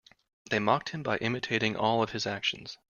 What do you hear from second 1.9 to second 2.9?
of his actions.